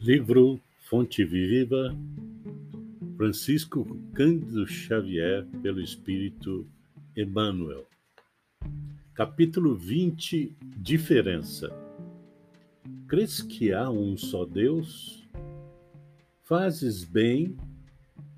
[0.00, 1.96] Livro Fonte Viva,
[3.16, 3.84] Francisco
[4.14, 6.66] Cândido Xavier, pelo Espírito
[7.16, 7.86] Emmanuel.
[9.14, 11.70] Capítulo 20 Diferença.
[13.06, 15.28] Crês que há um só Deus?
[16.42, 17.56] Fazes bem,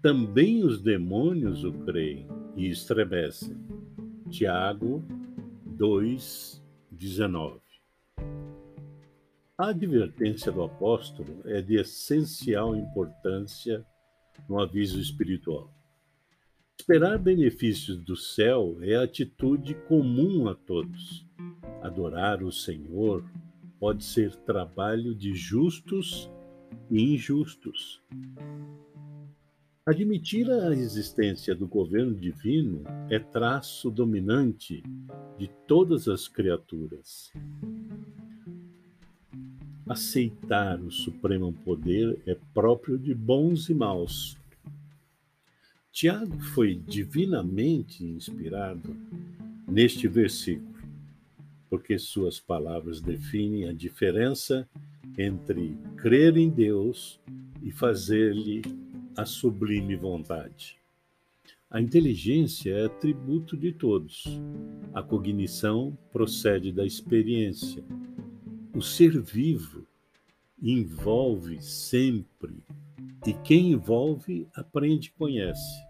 [0.02, 2.27] também os demônios o creem
[2.57, 3.57] e estremecem.
[4.29, 5.02] Tiago
[5.64, 7.64] 2, 19.
[9.57, 13.86] A advertência do apóstolo é de essencial importância
[14.49, 15.72] no aviso espiritual.
[16.77, 21.25] Esperar benefícios do céu é atitude comum a todos.
[21.80, 23.25] Adorar o Senhor
[23.79, 26.29] pode ser trabalho de justos
[26.91, 28.02] e injustos.
[29.86, 34.83] Admitir a existência do governo divino é traço dominante
[35.39, 37.30] de todas as criaturas.
[39.86, 44.36] Aceitar o supremo poder é próprio de bons e maus.
[45.92, 48.96] Tiago foi divinamente inspirado
[49.68, 50.82] neste versículo,
[51.68, 54.68] porque suas palavras definem a diferença
[55.18, 57.20] entre crer em Deus
[57.62, 58.62] e fazer-lhe
[59.16, 60.76] a sublime vontade.
[61.70, 64.24] A inteligência é atributo de todos.
[64.92, 67.84] A cognição procede da experiência.
[68.75, 69.86] O ser vivo
[70.61, 72.56] envolve sempre,
[73.25, 75.81] e quem envolve aprende e conhece.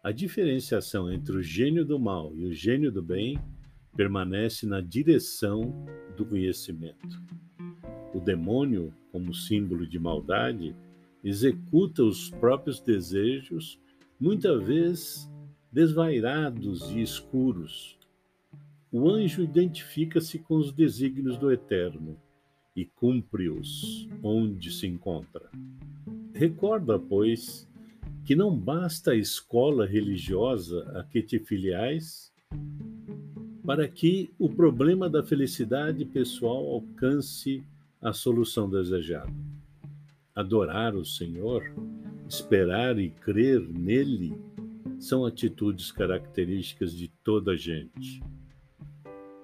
[0.00, 3.36] A diferenciação entre o gênio do mal e o gênio do bem
[3.96, 5.84] permanece na direção
[6.16, 7.20] do conhecimento.
[8.14, 10.72] O demônio, como símbolo de maldade,
[11.24, 13.80] executa os próprios desejos,
[14.20, 15.28] muitas vezes
[15.72, 17.98] desvairados e escuros,
[18.96, 22.16] o anjo identifica-se com os desígnios do Eterno
[22.76, 25.50] e cumpre-os onde se encontra.
[26.32, 27.68] Recorda, pois,
[28.24, 32.32] que não basta a escola religiosa a que te filiais
[33.66, 37.64] para que o problema da felicidade pessoal alcance
[38.00, 39.34] a solução desejada.
[40.36, 41.64] Adorar o Senhor,
[42.28, 44.38] esperar e crer nele
[45.00, 48.22] são atitudes características de toda gente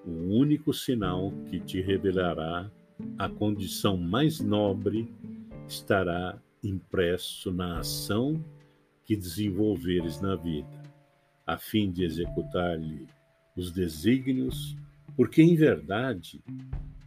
[0.05, 2.69] o único sinal que te revelará
[3.17, 5.11] a condição mais nobre
[5.67, 8.43] estará impresso na ação
[9.03, 10.81] que desenvolveres na vida,
[11.45, 13.07] a fim de executar-lhe
[13.55, 14.75] os desígnios,
[15.15, 16.43] porque em verdade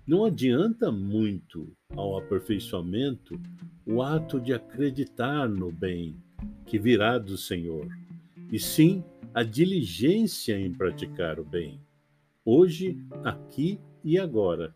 [0.06, 3.40] não adianta muito ao aperfeiçoamento
[3.86, 6.16] o ato de acreditar no bem
[6.66, 7.88] que virá do Senhor,
[8.52, 11.80] e sim a diligência em praticar o bem
[12.44, 14.74] hoje, aqui e agora,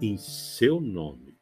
[0.00, 1.34] em seu nome.